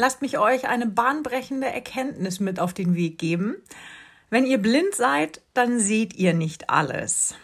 [0.00, 3.56] Lasst mich euch eine bahnbrechende Erkenntnis mit auf den Weg geben.
[4.30, 7.34] Wenn ihr blind seid, dann seht ihr nicht alles.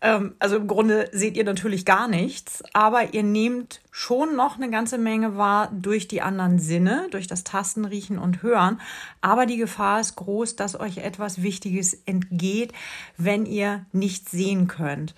[0.00, 4.70] Ähm, also im Grunde seht ihr natürlich gar nichts, aber ihr nehmt schon noch eine
[4.70, 8.80] ganze Menge wahr durch die anderen Sinne, durch das Tasten, Riechen und Hören.
[9.20, 12.72] Aber die Gefahr ist groß, dass euch etwas Wichtiges entgeht,
[13.18, 15.14] wenn ihr nichts sehen könnt.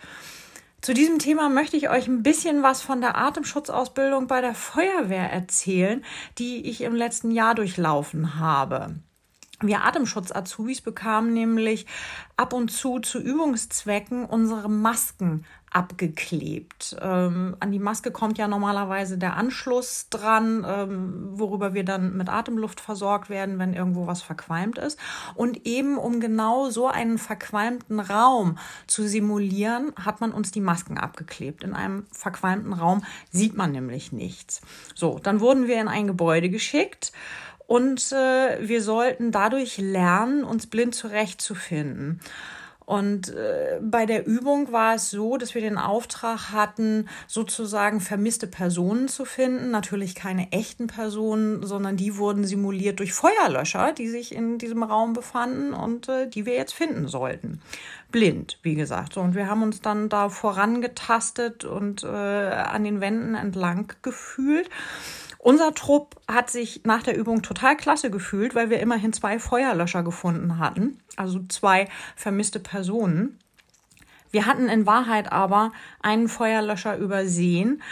[0.85, 5.33] Zu diesem Thema möchte ich euch ein bisschen was von der Atemschutzausbildung bei der Feuerwehr
[5.33, 6.05] erzählen,
[6.37, 8.95] die ich im letzten Jahr durchlaufen habe.
[9.61, 11.87] Wir Atemschutz-Azubis bekamen nämlich
[12.37, 15.45] ab und zu zu Übungszwecken unsere Masken
[15.75, 16.97] abgeklebt.
[17.01, 22.29] Ähm, an die Maske kommt ja normalerweise der Anschluss dran, ähm, worüber wir dann mit
[22.29, 24.99] Atemluft versorgt werden, wenn irgendwo was verqualmt ist.
[25.35, 30.97] Und eben um genau so einen verqualmten Raum zu simulieren, hat man uns die Masken
[30.97, 31.65] abgeklebt.
[31.65, 34.63] In einem verqualmten Raum sieht man nämlich nichts.
[34.95, 37.13] So, dann wurden wir in ein Gebäude geschickt.
[37.67, 42.21] Und äh, wir sollten dadurch lernen, uns blind zurechtzufinden.
[42.87, 48.47] Und äh, bei der Übung war es so, dass wir den Auftrag hatten, sozusagen vermisste
[48.47, 49.71] Personen zu finden.
[49.71, 55.15] Natürlich keine echten Personen, sondern die wurden simuliert durch Feuerlöscher, die sich in diesem Raum
[55.15, 57.63] befanden und äh, die wir jetzt finden sollten.
[58.13, 59.17] Blind, wie gesagt.
[59.17, 64.69] Und wir haben uns dann da vorangetastet und äh, an den Wänden entlang gefühlt.
[65.45, 70.03] Unser Trupp hat sich nach der Übung total klasse gefühlt, weil wir immerhin zwei Feuerlöscher
[70.03, 73.39] gefunden hatten, also zwei vermisste Personen.
[74.31, 77.83] Wir hatten in Wahrheit aber einen Feuerlöscher übersehen,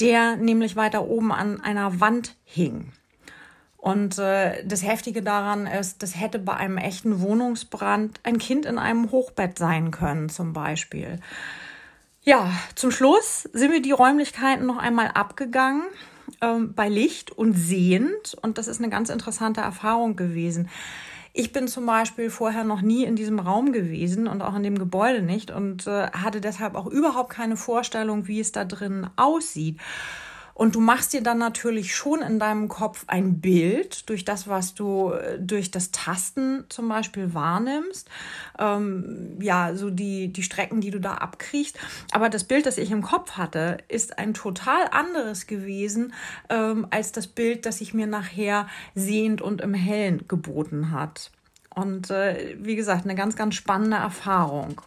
[0.00, 2.90] der nämlich weiter oben an einer Wand hing.
[3.76, 8.78] Und äh, das Heftige daran ist, das hätte bei einem echten Wohnungsbrand ein Kind in
[8.78, 11.20] einem Hochbett sein können, zum Beispiel.
[12.22, 15.84] Ja, zum Schluss sind wir die Räumlichkeiten noch einmal abgegangen
[16.40, 18.36] ähm, bei Licht und sehend.
[18.42, 20.68] Und das ist eine ganz interessante Erfahrung gewesen.
[21.32, 24.78] Ich bin zum Beispiel vorher noch nie in diesem Raum gewesen und auch in dem
[24.78, 29.78] Gebäude nicht und äh, hatte deshalb auch überhaupt keine Vorstellung, wie es da drin aussieht.
[30.60, 34.74] Und du machst dir dann natürlich schon in deinem Kopf ein Bild durch das, was
[34.74, 38.10] du äh, durch das Tasten zum Beispiel wahrnimmst.
[38.58, 41.78] Ähm, ja, so die, die Strecken, die du da abkriegst.
[42.12, 46.12] Aber das Bild, das ich im Kopf hatte, ist ein total anderes gewesen
[46.50, 51.30] ähm, als das Bild, das sich mir nachher sehend und im Hellen geboten hat.
[51.74, 54.82] Und äh, wie gesagt, eine ganz, ganz spannende Erfahrung.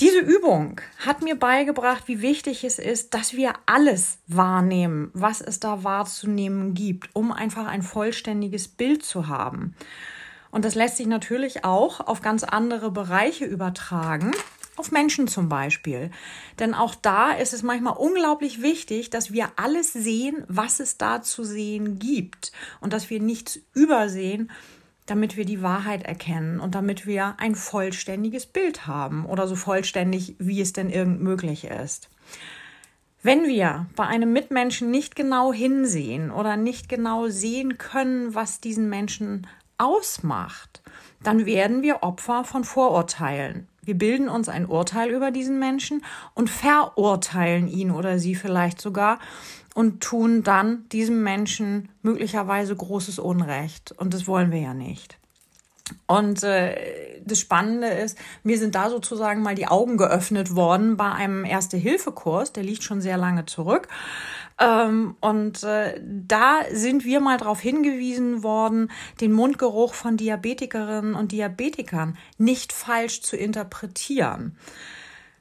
[0.00, 5.58] Diese Übung hat mir beigebracht, wie wichtig es ist, dass wir alles wahrnehmen, was es
[5.58, 9.74] da wahrzunehmen gibt, um einfach ein vollständiges Bild zu haben.
[10.52, 14.30] Und das lässt sich natürlich auch auf ganz andere Bereiche übertragen,
[14.76, 16.12] auf Menschen zum Beispiel.
[16.60, 21.22] Denn auch da ist es manchmal unglaublich wichtig, dass wir alles sehen, was es da
[21.22, 24.52] zu sehen gibt und dass wir nichts übersehen,
[25.10, 30.36] damit wir die Wahrheit erkennen und damit wir ein vollständiges Bild haben oder so vollständig,
[30.38, 32.10] wie es denn irgend möglich ist.
[33.22, 38.88] Wenn wir bei einem Mitmenschen nicht genau hinsehen oder nicht genau sehen können, was diesen
[38.88, 39.46] Menschen
[39.78, 40.82] ausmacht,
[41.22, 43.66] dann werden wir Opfer von Vorurteilen.
[43.88, 46.04] Wir bilden uns ein Urteil über diesen Menschen
[46.34, 49.18] und verurteilen ihn oder sie vielleicht sogar
[49.74, 53.92] und tun dann diesem Menschen möglicherweise großes Unrecht.
[53.92, 55.16] Und das wollen wir ja nicht.
[56.06, 61.10] Und äh, das Spannende ist, mir sind da sozusagen mal die Augen geöffnet worden bei
[61.10, 63.88] einem Erste-Hilfe-Kurs, der liegt schon sehr lange zurück.
[64.60, 68.90] Ähm, und äh, da sind wir mal darauf hingewiesen worden,
[69.20, 74.56] den Mundgeruch von Diabetikerinnen und Diabetikern nicht falsch zu interpretieren.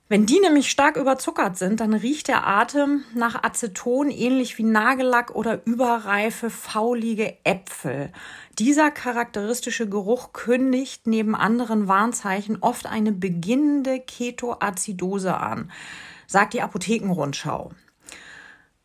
[0.09, 5.35] Wenn die nämlich stark überzuckert sind, dann riecht der Atem nach Aceton ähnlich wie Nagellack
[5.35, 8.13] oder überreife, faulige Äpfel.
[8.57, 15.71] Dieser charakteristische Geruch kündigt neben anderen Warnzeichen oft eine beginnende Ketoazidose an,
[16.25, 17.71] sagt die Apothekenrundschau.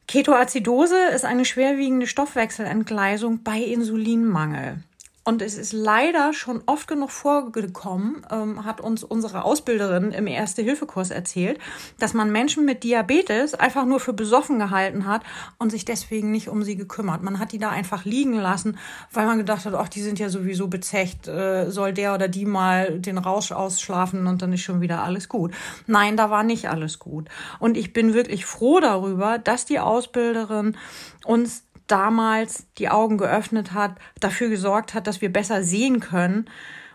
[0.08, 4.82] Ketoazidose ist eine schwerwiegende Stoffwechselentgleisung bei Insulinmangel.
[5.24, 11.10] Und es ist leider schon oft genug vorgekommen, ähm, hat uns unsere Ausbilderin im Erste-Hilfe-Kurs
[11.10, 11.60] erzählt,
[12.00, 15.22] dass man Menschen mit Diabetes einfach nur für besoffen gehalten hat
[15.58, 17.22] und sich deswegen nicht um sie gekümmert.
[17.22, 18.78] Man hat die da einfach liegen lassen,
[19.12, 22.44] weil man gedacht hat, ach, die sind ja sowieso bezecht, äh, soll der oder die
[22.44, 25.54] mal den Rausch ausschlafen und dann ist schon wieder alles gut.
[25.86, 27.28] Nein, da war nicht alles gut.
[27.60, 30.76] Und ich bin wirklich froh darüber, dass die Ausbilderin
[31.24, 36.46] uns damals die Augen geöffnet hat, dafür gesorgt hat, dass wir besser sehen können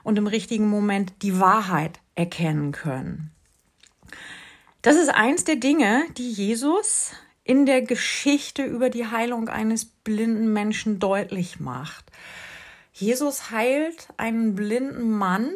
[0.04, 3.32] und im richtigen Moment die Wahrheit erkennen können.
[4.82, 7.12] Das ist eins der Dinge, die Jesus
[7.44, 12.06] in der Geschichte über die Heilung eines blinden Menschen deutlich macht.
[12.94, 15.52] Jesus heilt einen blinden Mann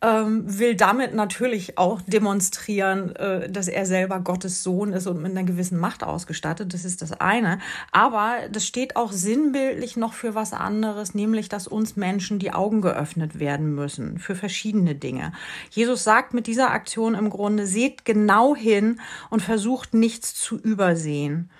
[0.00, 5.32] ähm, will damit natürlich auch demonstrieren, äh, dass er selber Gottes Sohn ist und mit
[5.32, 6.72] einer gewissen Macht ausgestattet.
[6.72, 7.58] Das ist das eine.
[7.90, 12.80] Aber das steht auch sinnbildlich noch für was anderes, nämlich, dass uns Menschen die Augen
[12.80, 15.32] geöffnet werden müssen für verschiedene Dinge.
[15.70, 19.00] Jesus sagt mit dieser Aktion im Grunde, seht genau hin
[19.30, 21.50] und versucht nichts zu übersehen.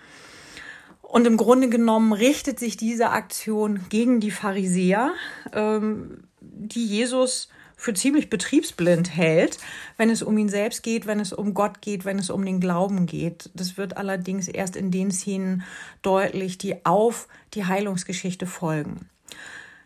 [1.02, 5.12] Und im Grunde genommen richtet sich diese Aktion gegen die Pharisäer,
[5.52, 9.58] ähm, die Jesus für ziemlich betriebsblind hält,
[9.96, 12.60] wenn es um ihn selbst geht, wenn es um Gott geht, wenn es um den
[12.60, 13.48] Glauben geht.
[13.54, 15.62] Das wird allerdings erst in den Szenen
[16.02, 19.08] deutlich, die auf die Heilungsgeschichte folgen.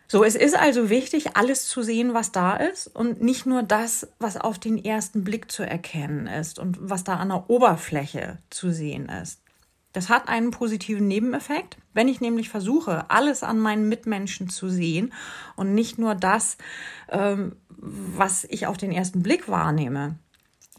[0.07, 4.07] So, es ist also wichtig, alles zu sehen, was da ist und nicht nur das,
[4.19, 8.71] was auf den ersten Blick zu erkennen ist und was da an der Oberfläche zu
[8.71, 9.42] sehen ist.
[9.93, 11.77] Das hat einen positiven Nebeneffekt.
[11.93, 15.13] Wenn ich nämlich versuche, alles an meinen Mitmenschen zu sehen
[15.55, 16.57] und nicht nur das,
[17.09, 20.17] ähm, was ich auf den ersten Blick wahrnehme,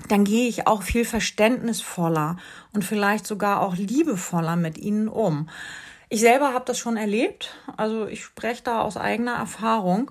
[0.08, 2.36] dann gehe ich auch viel verständnisvoller
[2.72, 5.48] und vielleicht sogar auch liebevoller mit ihnen um.
[6.08, 10.10] Ich selber habe das schon erlebt, also ich spreche da aus eigener Erfahrung.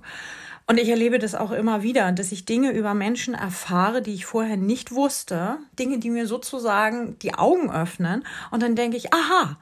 [0.74, 4.26] Und ich erlebe das auch immer wieder, dass ich Dinge über Menschen erfahre, die ich
[4.26, 8.26] vorher nicht wusste, Dinge, die mir sozusagen die Augen öffnen.
[8.50, 9.60] Und dann denke ich, aha,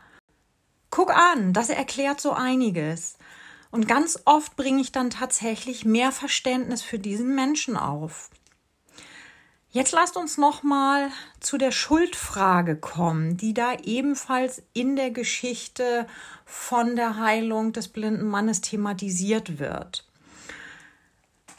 [0.89, 3.17] guck an, das erklärt so einiges.
[3.71, 8.29] Und ganz oft bringe ich dann tatsächlich mehr Verständnis für diesen Menschen auf.
[9.69, 11.09] Jetzt lasst uns noch mal
[11.41, 16.07] zu der Schuldfrage kommen, die da ebenfalls in der Geschichte
[16.45, 20.05] von der Heilung des blinden Mannes thematisiert wird.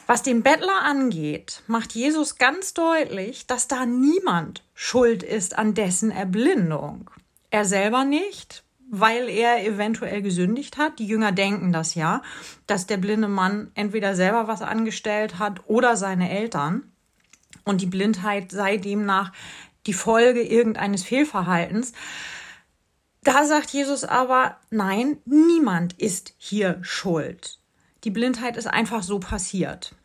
[0.05, 6.11] Was den Bettler angeht, macht Jesus ganz deutlich, dass da niemand schuld ist an dessen
[6.11, 7.09] Erblindung.
[7.49, 10.99] Er selber nicht, weil er eventuell gesündigt hat.
[10.99, 12.21] Die Jünger denken das ja,
[12.67, 16.91] dass der blinde Mann entweder selber was angestellt hat oder seine Eltern.
[17.63, 19.31] Und die Blindheit sei demnach
[19.85, 21.93] die Folge irgendeines Fehlverhaltens.
[23.23, 27.59] Da sagt Jesus aber, nein, niemand ist hier schuld.
[28.03, 29.95] Die Blindheit ist einfach so passiert.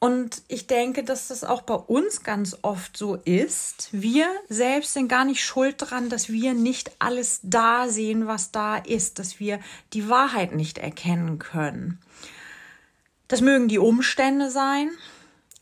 [0.00, 3.88] Und ich denke, dass das auch bei uns ganz oft so ist.
[3.90, 8.76] Wir selbst sind gar nicht schuld dran, dass wir nicht alles da sehen, was da
[8.76, 9.58] ist, dass wir
[9.92, 11.98] die Wahrheit nicht erkennen können.
[13.26, 14.90] Das mögen die Umstände sein,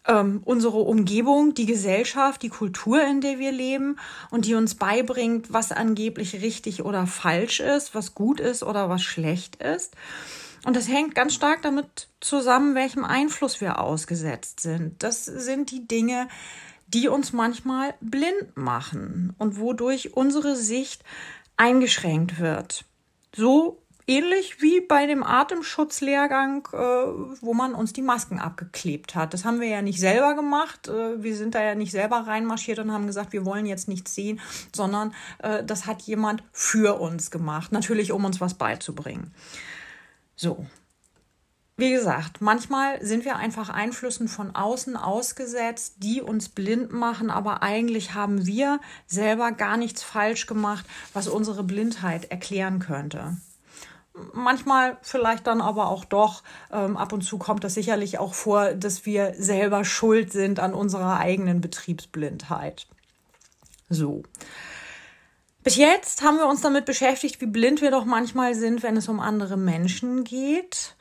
[0.07, 3.99] ähm, unsere Umgebung, die Gesellschaft, die Kultur, in der wir leben
[4.31, 9.03] und die uns beibringt, was angeblich richtig oder falsch ist, was gut ist oder was
[9.03, 9.95] schlecht ist.
[10.65, 15.03] Und das hängt ganz stark damit zusammen, welchem Einfluss wir ausgesetzt sind.
[15.03, 16.29] Das sind die Dinge,
[16.89, 21.03] die uns manchmal blind machen und wodurch unsere Sicht
[21.57, 22.85] eingeschränkt wird.
[23.35, 29.35] So ähnlich wie bei dem Atemschutzlehrgang, äh, wo man uns die Masken abgeklebt hat.
[29.35, 30.89] Das haben wir ja nicht selber gemacht.
[30.89, 34.15] Äh, wir sind da ja nicht selber reinmarschiert und haben gesagt, wir wollen jetzt nichts
[34.15, 34.41] sehen,
[34.75, 37.73] sondern äh, das hat jemand für uns gemacht.
[37.73, 39.35] Natürlich, um uns was beizubringen.
[40.37, 40.67] So.
[41.79, 47.63] Wie gesagt, manchmal sind wir einfach Einflüssen von außen ausgesetzt, die uns blind machen, aber
[47.63, 53.37] eigentlich haben wir selber gar nichts falsch gemacht, was unsere Blindheit erklären könnte.
[54.33, 56.43] Manchmal vielleicht dann aber auch doch.
[56.73, 60.75] Ähm, ab und zu kommt das sicherlich auch vor, dass wir selber schuld sind an
[60.75, 62.87] unserer eigenen Betriebsblindheit.
[63.89, 64.23] So.
[65.63, 69.09] Bis jetzt haben wir uns damit beschäftigt, wie blind wir doch manchmal sind, wenn es
[69.09, 70.95] um andere Menschen geht.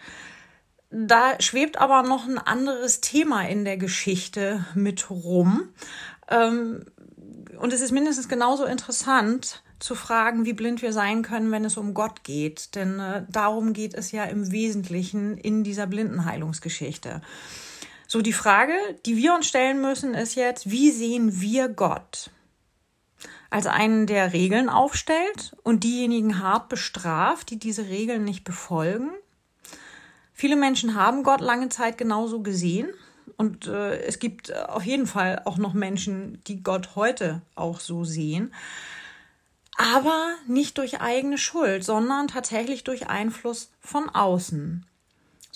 [0.90, 5.70] Da schwebt aber noch ein anderes Thema in der Geschichte mit rum.
[6.30, 6.86] Ähm,
[7.60, 11.77] und es ist mindestens genauso interessant zu fragen, wie blind wir sein können, wenn es
[11.77, 12.75] um Gott geht.
[12.75, 17.22] Denn äh, darum geht es ja im Wesentlichen in dieser Blindenheilungsgeschichte.
[18.08, 18.74] So, die Frage,
[19.06, 22.32] die wir uns stellen müssen, ist jetzt, wie sehen wir Gott?
[23.51, 29.12] als einen, der Regeln aufstellt und diejenigen hart bestraft, die diese Regeln nicht befolgen.
[30.34, 32.89] Viele Menschen haben Gott lange Zeit genauso gesehen
[33.38, 38.04] und äh, es gibt auf jeden Fall auch noch Menschen, die Gott heute auch so
[38.04, 38.54] sehen.
[39.77, 44.86] Aber nicht durch eigene Schuld, sondern tatsächlich durch Einfluss von außen.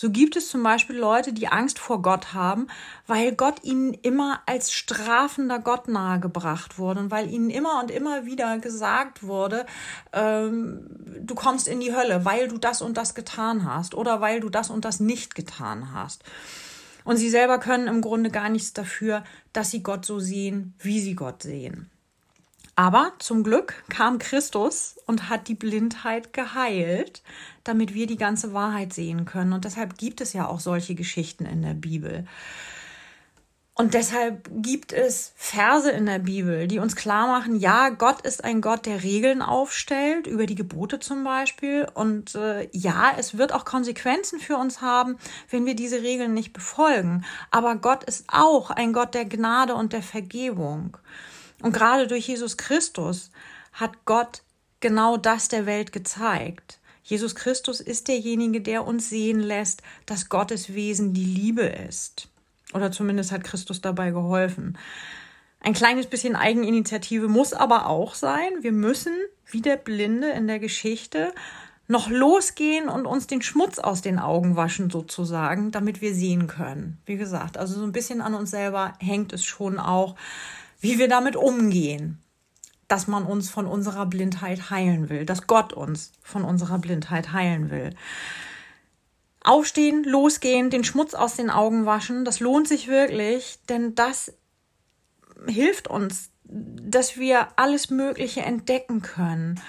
[0.01, 2.67] So gibt es zum Beispiel Leute, die Angst vor Gott haben,
[3.05, 8.25] weil Gott ihnen immer als strafender Gott nahegebracht wurde und weil ihnen immer und immer
[8.25, 9.65] wieder gesagt wurde,
[10.13, 10.85] ähm,
[11.19, 14.49] du kommst in die Hölle, weil du das und das getan hast oder weil du
[14.49, 16.23] das und das nicht getan hast.
[17.03, 21.01] Und sie selber können im Grunde gar nichts dafür, dass sie Gott so sehen, wie
[21.01, 21.89] sie Gott sehen.
[22.79, 27.23] Aber zum Glück kam Christus und hat die Blindheit geheilt,
[27.65, 29.51] damit wir die ganze Wahrheit sehen können.
[29.51, 32.25] Und deshalb gibt es ja auch solche Geschichten in der Bibel.
[33.73, 38.45] Und deshalb gibt es Verse in der Bibel, die uns klar machen, ja, Gott ist
[38.45, 41.85] ein Gott, der Regeln aufstellt, über die Gebote zum Beispiel.
[41.93, 45.17] Und äh, ja, es wird auch Konsequenzen für uns haben,
[45.49, 47.25] wenn wir diese Regeln nicht befolgen.
[47.51, 50.95] Aber Gott ist auch ein Gott der Gnade und der Vergebung.
[51.61, 53.31] Und gerade durch Jesus Christus
[53.73, 54.41] hat Gott
[54.79, 56.79] genau das der Welt gezeigt.
[57.03, 62.29] Jesus Christus ist derjenige, der uns sehen lässt, dass Gottes Wesen die Liebe ist.
[62.73, 64.77] Oder zumindest hat Christus dabei geholfen.
[65.59, 68.49] Ein kleines bisschen Eigeninitiative muss aber auch sein.
[68.61, 69.13] Wir müssen,
[69.47, 71.33] wie der Blinde in der Geschichte,
[71.87, 76.99] noch losgehen und uns den Schmutz aus den Augen waschen, sozusagen, damit wir sehen können.
[77.05, 80.15] Wie gesagt, also so ein bisschen an uns selber hängt es schon auch,
[80.79, 82.21] wie wir damit umgehen,
[82.87, 87.69] dass man uns von unserer Blindheit heilen will, dass Gott uns von unserer Blindheit heilen
[87.69, 87.91] will.
[89.41, 94.33] Aufstehen, losgehen, den Schmutz aus den Augen waschen, das lohnt sich wirklich, denn das
[95.47, 99.61] hilft uns, dass wir alles Mögliche entdecken können.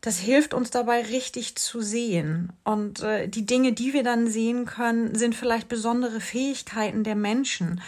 [0.00, 2.52] Das hilft uns dabei, richtig zu sehen.
[2.62, 7.80] Und äh, die Dinge, die wir dann sehen können, sind vielleicht besondere Fähigkeiten der Menschen.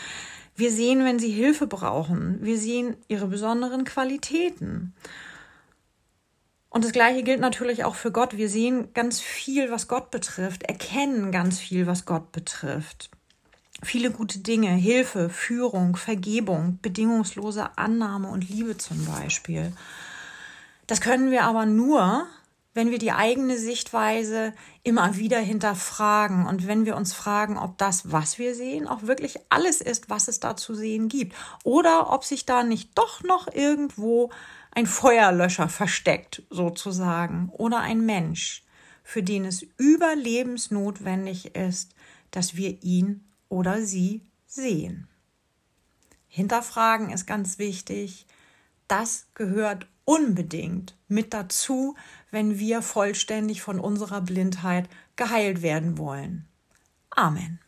[0.57, 2.39] Wir sehen, wenn sie Hilfe brauchen.
[2.41, 4.95] Wir sehen ihre besonderen Qualitäten.
[6.71, 8.37] Und das Gleiche gilt natürlich auch für Gott.
[8.37, 13.11] Wir sehen ganz viel, was Gott betrifft, erkennen ganz viel, was Gott betrifft.
[13.83, 19.73] Viele gute Dinge, Hilfe, Führung, Vergebung, bedingungslose Annahme und Liebe zum Beispiel.
[20.87, 22.27] Das können wir aber nur,
[22.77, 24.53] wenn wir die eigene Sichtweise
[24.83, 29.39] immer wieder hinterfragen und wenn wir uns fragen, ob das, was wir sehen, auch wirklich
[29.49, 31.35] alles ist, was es da zu sehen gibt.
[31.65, 34.31] Oder ob sich da nicht doch noch irgendwo
[34.73, 38.63] ein Feuerlöscher versteckt, sozusagen, oder ein Mensch,
[39.03, 41.95] für den es überlebensnotwendig ist,
[42.31, 45.09] dass wir ihn oder sie sehen.
[46.29, 48.27] Hinterfragen ist ganz wichtig.
[48.89, 51.97] Das gehört unbedingt mit dazu,
[52.31, 56.47] wenn wir vollständig von unserer Blindheit geheilt werden wollen.
[57.11, 57.59] Amen.